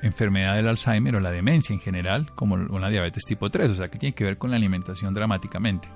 [0.07, 3.89] enfermedad del Alzheimer o la demencia en general como una diabetes tipo 3, o sea
[3.89, 5.87] que tiene que ver con la alimentación dramáticamente.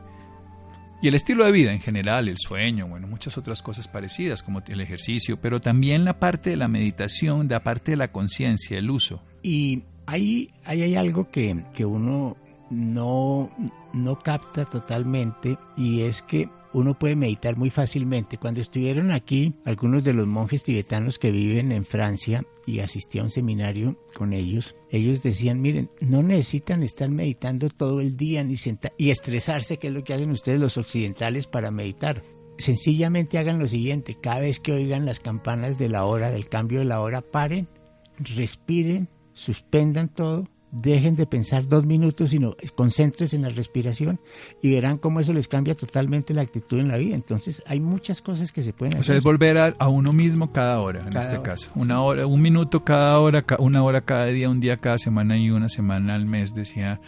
[1.02, 4.62] Y el estilo de vida en general, el sueño, bueno, muchas otras cosas parecidas como
[4.68, 8.92] el ejercicio, pero también la parte de la meditación, la parte de la conciencia, el
[8.92, 9.24] uso.
[9.42, 12.36] Y ahí, ahí hay algo que, que uno
[12.70, 13.50] no,
[13.94, 18.38] no capta totalmente y es que uno puede meditar muy fácilmente.
[18.38, 23.24] Cuando estuvieron aquí, algunos de los monjes tibetanos que viven en Francia y asistí a
[23.24, 28.56] un seminario con ellos, ellos decían, miren, no necesitan estar meditando todo el día ni
[28.98, 32.24] y estresarse, que es lo que hacen ustedes los occidentales para meditar.
[32.58, 36.80] Sencillamente hagan lo siguiente, cada vez que oigan las campanas de la hora, del cambio
[36.80, 37.70] de la hora, paren,
[38.18, 44.20] respiren, suspendan todo dejen de pensar dos minutos, sino concéntrense en la respiración
[44.62, 47.16] y verán cómo eso les cambia totalmente la actitud en la vida.
[47.16, 49.02] Entonces hay muchas cosas que se pueden hacer.
[49.02, 51.70] O sea, es volver a, uno mismo cada hora, en este caso.
[51.76, 55.50] Una hora, un minuto cada hora, una hora cada día, un día cada semana y
[55.50, 57.00] una semana al mes, decía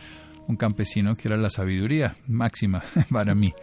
[0.48, 3.54] un campesino que era la sabiduría máxima para mí.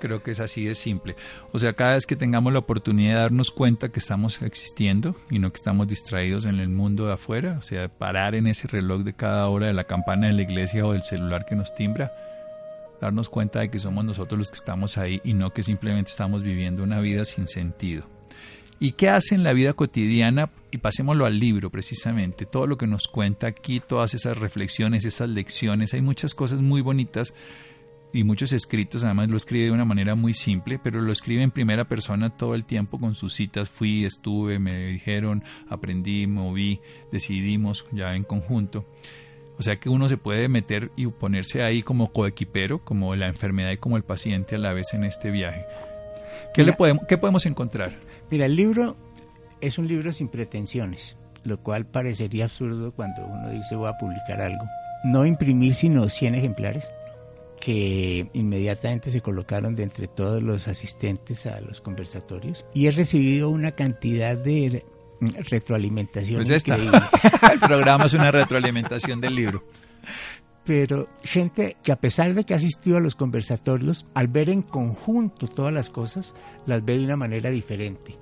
[0.00, 1.16] Creo que es así de simple.
[1.52, 5.38] O sea, cada vez que tengamos la oportunidad de darnos cuenta que estamos existiendo y
[5.38, 9.02] no que estamos distraídos en el mundo de afuera, o sea, parar en ese reloj
[9.02, 12.12] de cada hora de la campana de la iglesia o del celular que nos timbra,
[13.00, 16.42] darnos cuenta de que somos nosotros los que estamos ahí y no que simplemente estamos
[16.42, 18.06] viviendo una vida sin sentido.
[18.78, 20.50] ¿Y qué hace en la vida cotidiana?
[20.70, 25.30] Y pasémoslo al libro precisamente, todo lo que nos cuenta aquí, todas esas reflexiones, esas
[25.30, 27.32] lecciones, hay muchas cosas muy bonitas
[28.16, 31.50] y muchos escritos, además lo escribe de una manera muy simple, pero lo escribe en
[31.50, 36.80] primera persona todo el tiempo con sus citas, fui, estuve, me dijeron, aprendí, moví,
[37.12, 38.86] decidimos ya en conjunto.
[39.58, 43.72] O sea que uno se puede meter y ponerse ahí como coequipero, como la enfermedad
[43.72, 45.66] y como el paciente a la vez en este viaje.
[46.54, 47.92] ¿Qué, le podemos, qué podemos encontrar?
[48.30, 48.96] Mira, el libro
[49.60, 54.40] es un libro sin pretensiones, lo cual parecería absurdo cuando uno dice voy a publicar
[54.40, 54.64] algo.
[55.04, 56.90] No imprimir sino 100 ejemplares
[57.60, 63.48] que inmediatamente se colocaron de entre todos los asistentes a los conversatorios y he recibido
[63.50, 64.84] una cantidad de
[65.20, 69.64] retroalimentación pues El programa es una retroalimentación del libro.
[70.64, 74.62] Pero gente que a pesar de que ha asistido a los conversatorios, al ver en
[74.62, 76.34] conjunto todas las cosas,
[76.66, 78.18] las ve de una manera diferente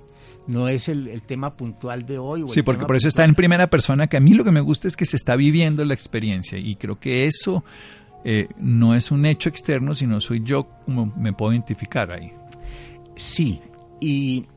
[0.47, 2.43] no es el, tema puntual de hoy.
[2.47, 4.87] sí, porque por eso está en primera persona, que a mí lo que me gusta
[4.87, 7.63] es que se está viviendo la experiencia y creo que eso
[8.27, 12.33] eh, no es un hecho externo, sino soy yo como me puedo identificar ahí.
[13.15, 13.61] Sí,
[14.01, 14.47] y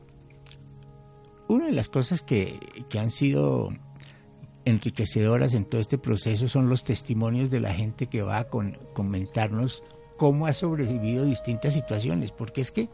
[1.47, 2.59] una de las cosas que,
[2.97, 3.71] han sido
[4.65, 9.83] enriquecedoras en todo este proceso son los testimonios de la gente que va a comentarnos
[10.17, 12.89] cómo ha sobrevivido distintas situaciones, porque es que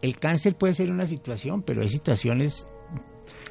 [0.00, 2.66] el cáncer puede ser una situación, pero hay situaciones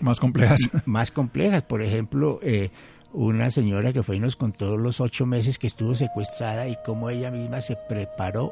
[0.01, 0.59] más complejas.
[0.85, 2.71] Más complejas, por ejemplo, eh,
[3.13, 7.09] una señora que fue y nos contó los ocho meses que estuvo secuestrada y cómo
[7.09, 8.51] ella misma se preparó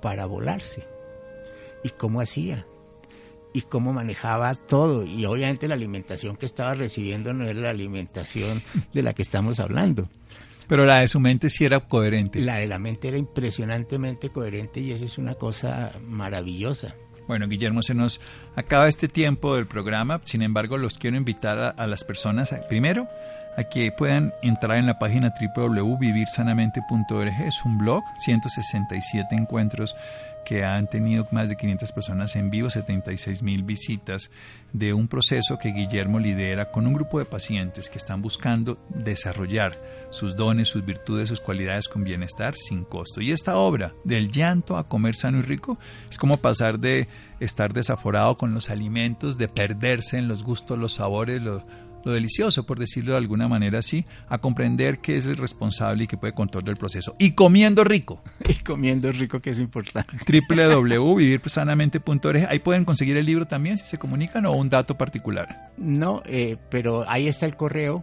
[0.00, 0.84] para volarse
[1.84, 2.66] y cómo hacía
[3.52, 8.60] y cómo manejaba todo y obviamente la alimentación que estaba recibiendo no era la alimentación
[8.94, 10.08] de la que estamos hablando
[10.68, 12.40] Pero la de su mente sí era coherente.
[12.40, 16.94] La de la mente era impresionantemente coherente y eso es una cosa maravillosa.
[17.26, 18.20] Bueno, Guillermo, se nos
[18.56, 20.20] acaba este tiempo del programa.
[20.24, 23.08] Sin embargo, los quiero invitar a, a las personas, a- primero,
[23.60, 27.42] a que puedan entrar en la página www.vivirsanamente.org.
[27.42, 29.96] Es un blog, 167 encuentros
[30.44, 34.30] que han tenido más de 500 personas en vivo, 76 mil visitas,
[34.72, 39.72] de un proceso que Guillermo lidera con un grupo de pacientes que están buscando desarrollar
[40.10, 43.20] sus dones, sus virtudes, sus cualidades con bienestar sin costo.
[43.20, 47.74] Y esta obra, del llanto a comer sano y rico, es como pasar de estar
[47.74, 51.64] desaforado con los alimentos, de perderse en los gustos, los sabores, lo,
[52.04, 56.06] lo delicioso, por decirlo de alguna manera así, a comprender que es el responsable y
[56.06, 57.16] que puede controlar el proceso.
[57.18, 58.22] Y comiendo rico.
[58.48, 60.16] Y comiendo rico, que es importante.
[60.26, 62.46] www.vivirsanamente.org.
[62.48, 65.70] Ahí pueden conseguir el libro también si se comunican o un dato particular.
[65.76, 68.02] No, eh, pero ahí está el correo.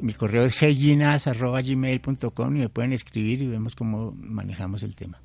[0.00, 5.18] Mi correo es heyinas.gmail.com y me pueden escribir y vemos cómo manejamos el tema.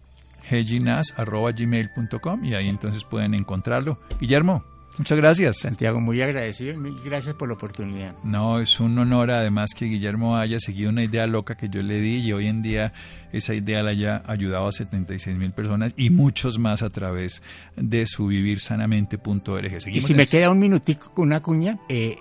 [0.49, 3.99] heginas.gmail.com y ahí entonces pueden encontrarlo.
[4.19, 4.63] Guillermo,
[4.97, 5.57] muchas gracias.
[5.59, 6.77] Santiago, muy agradecido.
[6.77, 8.15] Mil gracias por la oportunidad.
[8.23, 11.99] No, es un honor además que Guillermo haya seguido una idea loca que yo le
[11.99, 12.93] di y hoy en día
[13.31, 17.41] esa idea la haya ayudado a 76 mil personas y muchos más a través
[17.75, 19.87] de su vivirsanamente.org.
[19.87, 22.17] Y si en- me queda un minutico con una cuña, eh,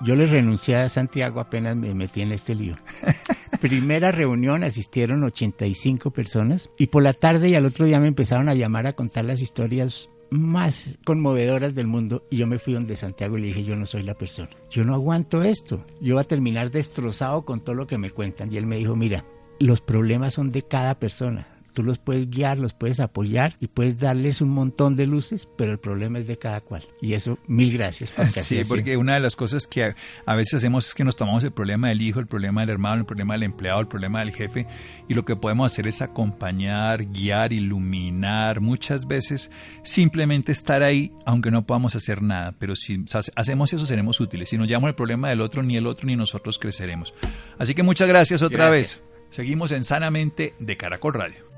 [0.00, 2.76] yo le renuncié a Santiago apenas me metí en este lío.
[3.60, 8.48] Primera reunión asistieron 85 personas y por la tarde y al otro día me empezaron
[8.48, 12.96] a llamar a contar las historias más conmovedoras del mundo y yo me fui donde
[12.96, 16.22] Santiago y le dije yo no soy la persona, yo no aguanto esto, yo voy
[16.22, 18.52] a terminar destrozado con todo lo que me cuentan.
[18.52, 19.24] Y él me dijo mira,
[19.58, 24.00] los problemas son de cada persona, tú los puedes guiar, los puedes apoyar y puedes
[24.00, 27.72] darles un montón de luces, pero el problema es de cada cual y eso mil
[27.72, 28.12] gracias.
[28.30, 31.42] Sí, porque una de las cosas que a, a veces hacemos es que nos tomamos
[31.44, 34.32] el problema del hijo, el problema del hermano, el problema del empleado, el problema del
[34.32, 34.66] jefe,
[35.08, 39.50] y lo que podemos hacer es acompañar, guiar, iluminar, muchas veces
[39.82, 44.48] simplemente estar ahí, aunque no podamos hacer nada, pero si hace- hacemos eso seremos útiles.
[44.48, 47.14] Si nos llamamos el problema del otro, ni el otro ni nosotros creceremos.
[47.58, 49.02] Así que muchas gracias otra Gracias.
[49.02, 49.11] vez.
[49.32, 51.50] Seguimos en Sanamente de Caracol Radio.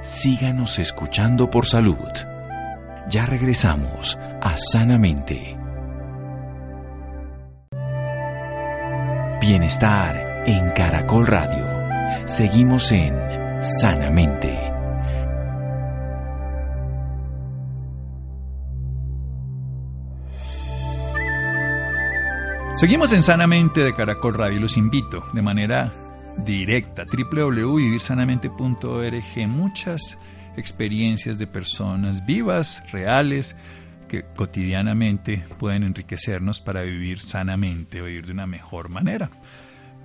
[0.00, 2.08] Síganos escuchando por salud.
[3.10, 5.58] Ya regresamos a Sanamente.
[9.42, 11.66] Bienestar en Caracol Radio.
[12.26, 13.14] Seguimos en
[13.62, 14.58] Sanamente.
[22.76, 26.05] Seguimos en Sanamente de Caracol Radio y los invito de manera
[26.44, 30.18] directa www.vivirsanamente.org muchas
[30.56, 33.54] experiencias de personas vivas, reales,
[34.08, 39.30] que cotidianamente pueden enriquecernos para vivir sanamente, vivir de una mejor manera.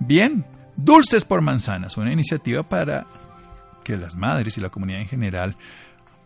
[0.00, 0.44] Bien,
[0.76, 3.06] Dulces por Manzanas, una iniciativa para
[3.84, 5.56] que las madres y la comunidad en general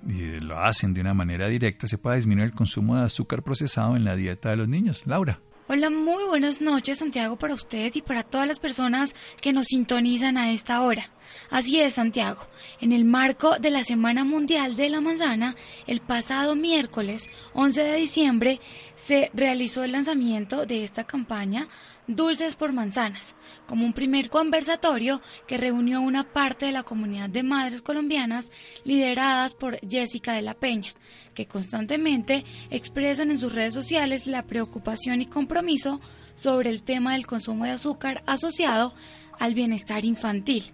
[0.06, 3.96] y lo hacen de una manera directa, se pueda disminuir el consumo de azúcar procesado
[3.96, 5.06] en la dieta de los niños.
[5.06, 5.40] Laura.
[5.68, 10.38] Hola, muy buenas noches Santiago para usted y para todas las personas que nos sintonizan
[10.38, 11.10] a esta hora.
[11.50, 12.42] Así es, Santiago.
[12.80, 17.96] En el marco de la Semana Mundial de la Manzana, el pasado miércoles 11 de
[17.96, 18.60] diciembre
[18.94, 21.68] se realizó el lanzamiento de esta campaña
[22.08, 23.34] Dulces por Manzanas,
[23.66, 28.52] como un primer conversatorio que reunió una parte de la comunidad de madres colombianas
[28.84, 30.92] lideradas por Jessica de la Peña,
[31.34, 36.00] que constantemente expresan en sus redes sociales la preocupación y compromiso
[36.34, 38.94] sobre el tema del consumo de azúcar asociado
[39.40, 40.72] al bienestar infantil.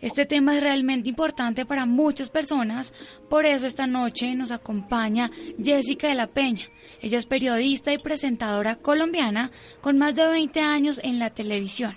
[0.00, 2.92] Este tema es realmente importante para muchas personas,
[3.30, 5.30] por eso esta noche nos acompaña
[5.62, 6.66] Jessica de la Peña.
[7.00, 11.96] Ella es periodista y presentadora colombiana con más de 20 años en la televisión.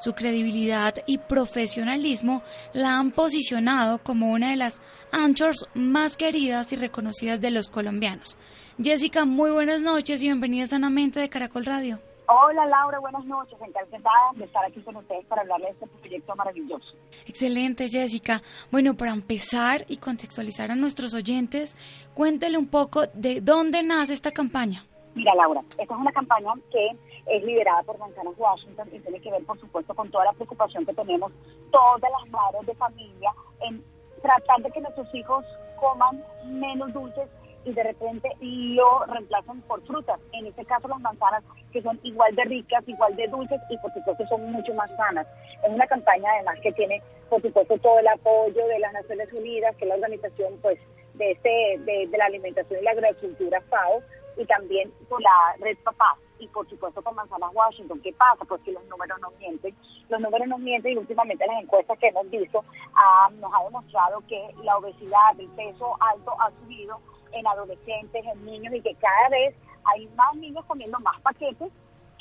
[0.00, 4.80] Su credibilidad y profesionalismo la han posicionado como una de las
[5.10, 8.36] anchors más queridas y reconocidas de los colombianos.
[8.80, 12.00] Jessica, muy buenas noches y bienvenida sanamente de Caracol Radio.
[12.30, 13.58] Hola Laura, buenas noches.
[13.58, 16.94] Encantada de estar aquí con ustedes para hablarles de este proyecto maravilloso.
[17.26, 18.42] Excelente, Jessica.
[18.70, 21.74] Bueno, para empezar y contextualizar a nuestros oyentes,
[22.12, 24.84] cuéntele un poco de dónde nace esta campaña.
[25.14, 26.90] Mira Laura, esta es una campaña que
[27.34, 30.84] es liderada por Manzanas Washington y tiene que ver, por supuesto, con toda la preocupación
[30.84, 31.32] que tenemos
[31.70, 33.82] todas las madres de familia en
[34.20, 35.46] tratar de que nuestros hijos
[35.80, 37.26] coman menos dulces
[37.64, 40.20] y de repente lo reemplazan por frutas.
[40.32, 41.42] En este caso las manzanas
[41.72, 45.26] que son igual de ricas, igual de dulces y por supuesto son mucho más sanas.
[45.64, 49.76] Es una campaña además que tiene por supuesto todo el apoyo de las Naciones Unidas,
[49.76, 50.78] que es la organización pues
[51.14, 54.02] de este de, la alimentación y la agricultura FAO
[54.36, 58.00] y también con la red papá y por supuesto con Manzanas Washington.
[58.00, 58.44] ¿Qué pasa?
[58.44, 59.74] Pues que los números no mienten.
[60.08, 64.22] Los números no mienten y últimamente las encuestas que hemos visto ah, nos ha demostrado
[64.28, 67.00] que la obesidad, el peso alto ha subido
[67.32, 69.54] en adolescentes, en niños y que cada vez
[69.84, 71.72] hay más niños comiendo más paquetes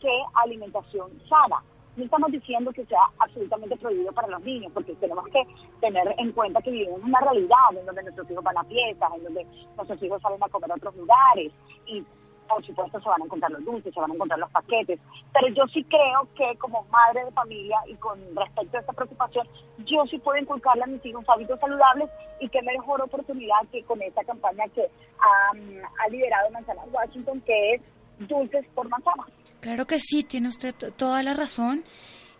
[0.01, 1.63] que alimentación sana.
[1.95, 5.43] No estamos diciendo que sea absolutamente prohibido para los niños, porque tenemos que
[5.81, 9.11] tener en cuenta que vivimos en una realidad en donde nuestros hijos van a fiestas,
[9.15, 11.51] en donde nuestros hijos salen a comer a otros lugares
[11.87, 12.05] y
[12.47, 14.99] por supuesto se van a encontrar los dulces, se van a encontrar los paquetes,
[15.33, 19.47] pero yo sí creo que como madre de familia y con respecto a esta preocupación,
[19.85, 24.01] yo sí puedo inculcarle a mis hijos hábitos saludables y qué mejor oportunidad que con
[24.01, 24.87] esta campaña que
[25.19, 27.81] ha liderado Manzana Washington, que es
[28.27, 29.25] Dulces por Manzana.
[29.59, 31.83] Claro que sí, tiene usted toda la razón.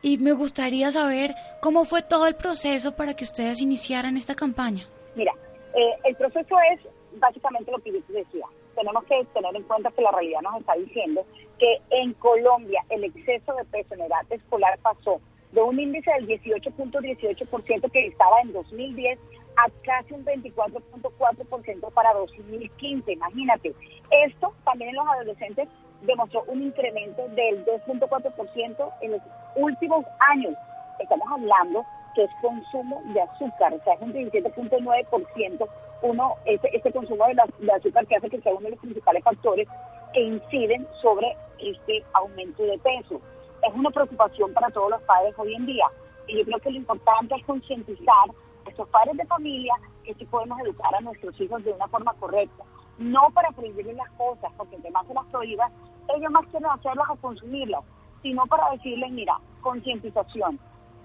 [0.02, 4.88] Y me gustaría saber cómo fue todo el proceso para que ustedes iniciaran esta campaña.
[5.16, 5.34] Mira,
[5.74, 6.82] eh, el proceso es
[7.20, 8.46] básicamente lo que yo te decía.
[8.76, 11.26] Tenemos que tener en cuenta que la realidad nos está diciendo
[11.60, 15.20] que en Colombia el exceso de peso en edad escolar pasó
[15.52, 19.20] de un índice del 18.18% que estaba en 2010
[19.58, 23.12] a casi un 24.4% para 2015.
[23.12, 23.74] Imagínate.
[24.12, 25.68] Esto también en los adolescentes
[26.04, 29.22] demostró un incremento del 2.4% en los
[29.56, 30.54] últimos años.
[31.00, 35.68] Estamos hablando que es consumo de azúcar, o sea, es un 17.9%
[36.02, 37.36] uno, este, este consumo de,
[37.66, 39.68] de, azúcar que hace que sea uno de los principales factores
[40.14, 43.22] que inciden sobre este aumento de peso.
[43.68, 45.88] Es una preocupación para todos los padres hoy en día
[46.28, 48.30] y yo creo que lo importante es concientizar
[48.66, 49.74] a estos padres de familia
[50.04, 52.64] que sí podemos educar a nuestros hijos de una forma correcta
[52.98, 55.72] no para prohibirles las cosas, porque entre más se las prohíbas,
[56.16, 57.84] ellos más quieren hacerlas o consumirlas,
[58.22, 60.60] sino para decirles, mira, concientización,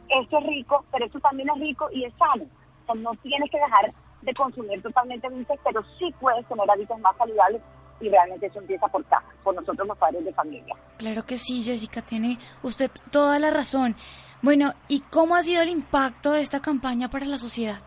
[0.09, 2.45] esto es rico, pero esto también es rico y es sano.
[2.87, 7.17] O no tienes que dejar de consumir totalmente dulces, pero sí puedes tener hábitos más
[7.17, 7.63] saludables
[8.01, 10.75] y realmente eso empieza por casa, por nosotros los padres de familia.
[10.99, 13.97] Claro que sí, Jessica, tiene usted toda la razón.
[14.43, 17.81] Bueno, ¿y cómo ha sido el impacto de esta campaña para la sociedad?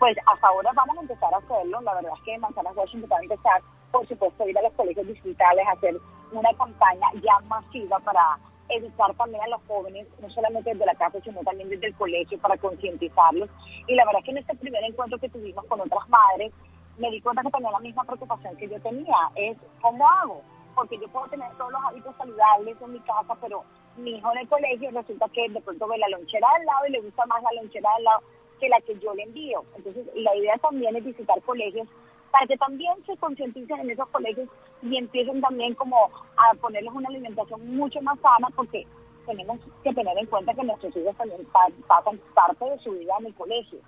[0.00, 1.80] pues hasta ahora vamos a empezar a hacerlo.
[1.82, 3.62] La verdad es que Manzanas Washington va a empezar,
[3.92, 5.94] por supuesto, a ir a los colegios distritales a hacer
[6.32, 8.38] una campaña ya masiva para
[8.70, 12.38] educar también a los jóvenes, no solamente desde la casa, sino también desde el colegio
[12.38, 13.48] para concientizarlos.
[13.86, 16.52] Y la verdad es que en este primer encuentro que tuvimos con otras madres,
[16.98, 20.42] me di cuenta que tenía la misma preocupación que yo tenía, es cómo hago,
[20.74, 23.64] porque yo puedo tener todos los hábitos saludables en mi casa, pero
[23.96, 26.92] mi hijo en el colegio resulta que de pronto ve la lonchera al lado y
[26.92, 28.20] le gusta más la lonchera al lado
[28.60, 29.64] que la que yo le envío.
[29.76, 31.88] Entonces, la idea también es visitar colegios
[32.30, 34.48] para que también se concienticen en esos colegios
[34.82, 35.96] y empiecen también como
[36.36, 38.86] a ponerles una alimentación mucho más sana porque
[39.26, 41.46] tenemos que tener en cuenta que nuestros hijos también
[41.86, 43.78] pasan parte de su vida en el colegio.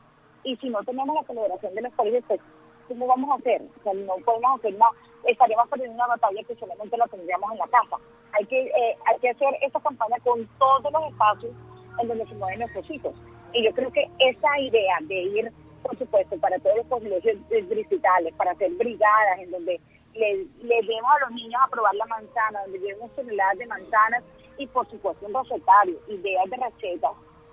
[0.44, 2.40] Y si no tenemos la celebración de los colegios, pues,
[2.88, 3.62] ¿cómo vamos a hacer?
[3.62, 4.92] O sea, no podemos hacer nada,
[5.24, 7.96] estaríamos perdiendo una batalla que solamente la tendríamos en la casa.
[8.32, 11.52] Hay que, eh, hay que hacer esta campaña con todos los espacios
[12.00, 13.14] en donde se mueven nuestros hijos.
[13.52, 15.52] Y yo creo que esa idea de ir,
[15.82, 19.80] por supuesto, para todos los colegios distritales, para hacer brigadas en donde
[20.14, 24.22] le, le demos a los niños a probar la manzana, donde llevemos toneladas de manzanas
[24.58, 27.12] y, por supuesto, un recetario, ideas de recetas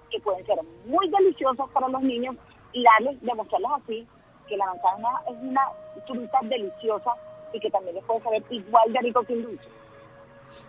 [0.09, 2.36] que pueden ser muy deliciosas para los niños
[2.73, 4.07] y darles, demostrarles así
[4.47, 5.61] que la manzana es una
[6.07, 7.11] fruta deliciosa
[7.53, 9.67] y que también les puede saber igual de rico que un dulce.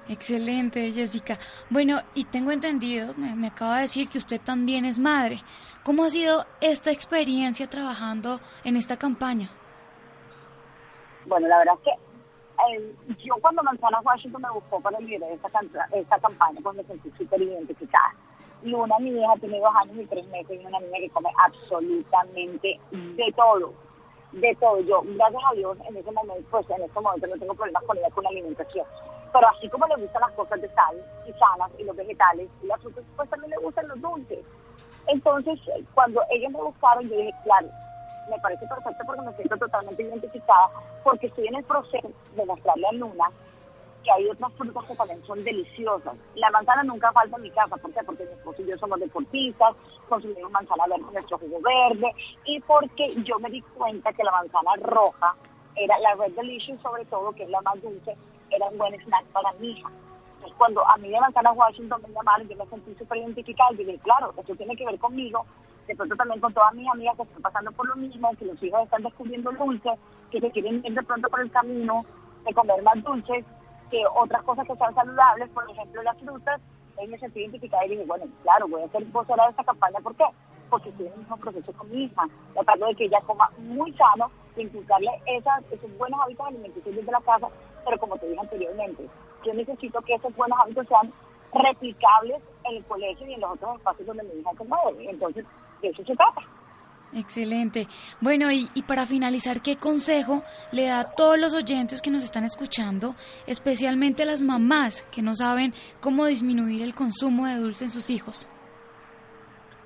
[0.08, 1.38] Excelente, Jessica.
[1.68, 5.40] Bueno, y tengo entendido, me, acaba de decir que usted también es madre.
[5.84, 9.50] ¿Cómo ha sido esta experiencia trabajando en esta campaña?
[11.26, 15.48] Bueno, la verdad es que eh, yo cuando Manzana Washington me buscó para liderar esta,
[15.92, 18.14] esta campaña, pues me sentí súper identificada.
[18.62, 21.30] Y una mi hija tiene dos años y tres meses y una niña que come
[21.46, 23.72] absolutamente de todo,
[24.32, 24.80] de todo.
[24.80, 27.96] Yo, gracias a Dios, en ese momento, pues en este momento no tengo problemas con
[27.96, 28.86] ella con la alimentación
[29.32, 32.66] pero así como le gustan las cosas de sal y sanas y los vegetales y
[32.66, 34.44] las frutas, pues también le gustan los dulces.
[35.06, 35.58] Entonces,
[35.94, 37.68] cuando ellos me buscaron, yo dije, claro,
[38.28, 40.70] me parece perfecto porque me siento totalmente identificada,
[41.02, 43.30] porque estoy en el proceso de mostrarle a Luna
[44.04, 46.14] que hay otras frutas que también son deliciosas.
[46.34, 48.02] La manzana nunca falta en mi casa, ¿por?
[48.04, 49.76] Porque mi esposo y yo somos deportistas,
[50.08, 52.14] consumimos manzana verde con nuestro jugo verde,
[52.46, 55.34] y porque yo me di cuenta que la manzana roja
[55.76, 58.16] era la Red Delicious, sobre todo, que es la más dulce,
[58.50, 59.90] era un buen snack para mi hija.
[60.34, 63.76] Entonces, cuando a mí de Manzana Washington me llamaron, yo me sentí súper identificada y
[63.76, 65.44] dije, claro, esto tiene que ver conmigo,
[65.86, 68.62] de pronto también con todas mis amigas que están pasando por lo mismo, que los
[68.62, 69.98] hijos están descubriendo dulces,
[70.30, 72.04] que se quieren ir de pronto por el camino
[72.46, 73.44] de comer más dulces,
[73.90, 76.60] que otras cosas que sean saludables, por ejemplo las frutas,
[76.98, 79.98] ahí me sentí identificada y dije, bueno, claro, voy a ser vocera de esta campaña,
[80.00, 80.24] ¿por qué?
[80.68, 82.22] Porque estoy en el mismo proceso con mi hija,
[82.54, 87.12] tratando de que ella coma muy sano, de inculcarle esas, esos buenos hábitos alimenticios desde
[87.12, 87.48] la casa
[87.84, 89.06] pero como te dije anteriormente,
[89.44, 91.12] yo necesito que esos buenos hábitos sean
[91.52, 95.10] replicables en el colegio y en los otros espacios donde mi hija se mueve.
[95.10, 95.44] Entonces,
[95.82, 96.40] de eso se trata.
[97.12, 97.88] Excelente.
[98.20, 102.22] Bueno, y, y, para finalizar, ¿qué consejo le da a todos los oyentes que nos
[102.22, 103.16] están escuchando,
[103.48, 108.10] especialmente a las mamás que no saben cómo disminuir el consumo de dulce en sus
[108.10, 108.46] hijos?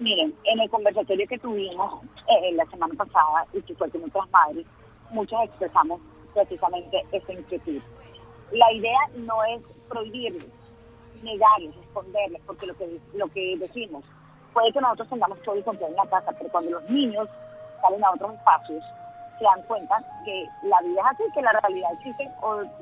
[0.00, 4.28] Miren, en el conversatorio que tuvimos eh, la semana pasada y que fue con otras
[4.30, 4.66] madres,
[5.10, 6.00] muchas expresamos
[6.34, 7.80] precisamente esa inquietud.
[8.52, 10.50] La idea no es prohibirles,
[11.22, 14.04] negarles, esconderles, porque lo que, lo que decimos,
[14.52, 17.28] puede que nosotros tengamos todo el control en la casa, pero cuando los niños
[17.80, 18.84] salen a otros espacios,
[19.38, 22.30] se dan cuenta que la vida es así, que la realidad existe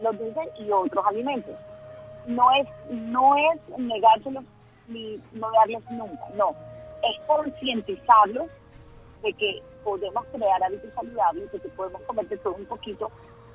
[0.03, 1.55] los dulces y otros alimentos.
[2.26, 4.44] No es, no es negárselos
[4.88, 6.50] ni no darles nunca, no.
[7.03, 8.48] Es concientizarlos
[9.22, 13.11] de que podemos crear hábitos saludables, de que podemos comer de todo un poquito,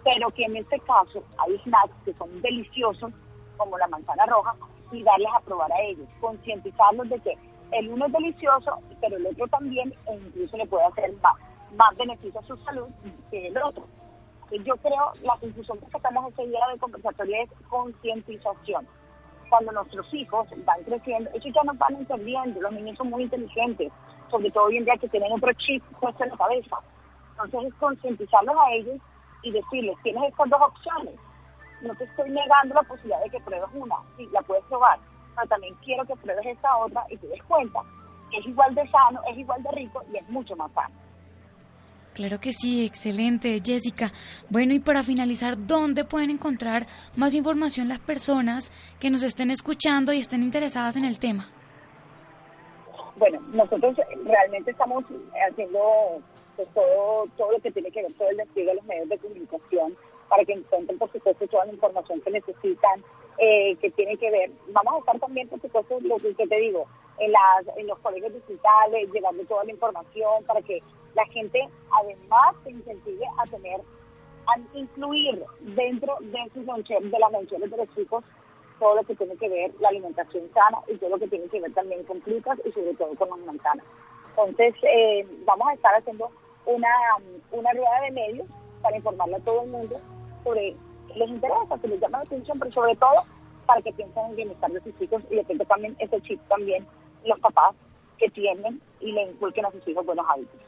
[0.08, 3.12] pero que en este caso hay snacks que son deliciosos,
[3.58, 4.56] como la manzana roja,
[4.94, 7.38] y darles a probar a ellos, concientizarlos de que
[7.74, 11.34] el uno es delicioso, pero el otro también, e incluso le puede hacer más,
[11.76, 12.88] más beneficio a su salud
[13.30, 13.86] que el otro.
[14.64, 18.88] Yo creo, la conclusión que sacamos ese día de conversatorio es concientización.
[19.50, 23.92] Cuando nuestros hijos van creciendo, ellos ya nos van entendiendo, los niños son muy inteligentes,
[24.32, 26.78] sobre todo hoy en día que tienen otro chip puesto en la cabeza.
[27.32, 29.02] Entonces es concientizarlos a ellos
[29.44, 31.16] y decirles, tienes estas dos opciones.
[31.82, 35.00] No te estoy negando la posibilidad de que pruebes una, sí, la puedes probar,
[35.36, 37.82] pero también quiero que pruebes esta otra y te des cuenta
[38.32, 40.96] que es igual de sano, es igual de rico y es mucho más sano.
[42.18, 44.12] Claro que sí, excelente, Jessica.
[44.50, 50.12] Bueno, y para finalizar, ¿dónde pueden encontrar más información las personas que nos estén escuchando
[50.14, 51.48] y estén interesadas en el tema?
[53.18, 55.04] Bueno, nosotros realmente estamos
[55.48, 55.80] haciendo
[56.66, 59.98] todo, todo lo que tiene que ver, todo el despliegue de los medios de comunicación
[60.30, 63.04] para que encuentren, por supuesto, toda la información que necesitan,
[63.38, 64.52] eh, que tiene que ver.
[64.70, 66.86] Vamos a estar también, por supuesto, lo que te digo,
[67.20, 70.82] en, las, en los colegios digitales, llevando toda la información para que
[71.16, 73.82] la gente, además, se incentive a tener,
[74.48, 78.24] a incluir dentro de, sus de las menciones de los chicos
[78.80, 81.60] todo lo que tiene que ver la alimentación sana y todo lo que tiene que
[81.60, 83.86] ver también con frutas y sobre todo con las manzanas.
[84.30, 86.30] Entonces, eh, vamos a estar haciendo
[86.68, 86.90] una,
[87.52, 88.48] una rueda de medios
[88.82, 90.00] para informarle a todo el mundo
[90.44, 90.76] sobre
[91.16, 93.24] les interesa, que les llama la atención, pero sobre todo
[93.66, 96.40] para que piensen en el bienestar de sus hijos y de repente también ese chip
[96.48, 96.88] también
[97.26, 97.76] los papás
[98.18, 100.60] que tienen y le inculquen a sus hijos buenos hábitos.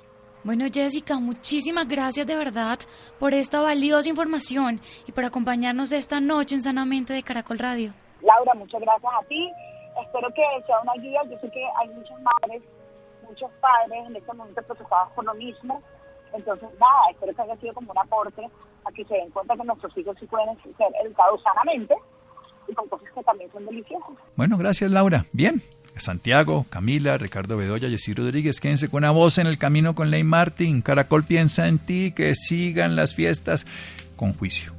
[0.43, 2.79] Bueno, Jessica, muchísimas gracias de verdad
[3.19, 7.93] por esta valiosa información y por acompañarnos esta noche en Sanamente de Caracol Radio.
[8.21, 9.51] Laura, muchas gracias a ti.
[10.01, 11.21] Espero que sea una guía.
[11.29, 12.63] Yo sé que hay muchas madres,
[13.29, 15.81] muchos padres en este momento preocupados por lo mismo
[16.33, 18.47] entonces, nada, espero que haya sido como un aporte
[18.85, 21.95] a que se den cuenta que nuestros hijos sí pueden ser educados sanamente
[22.67, 24.09] y con cosas que también son deliciosas.
[24.35, 25.25] Bueno, gracias Laura.
[25.31, 25.61] Bien.
[25.97, 30.23] Santiago, Camila, Ricardo Bedoya, Jessy Rodríguez, quédense con una voz en el camino con Ley
[30.23, 30.81] Martin.
[30.81, 33.65] Caracol piensa en ti, que sigan las fiestas
[34.15, 34.78] con juicio.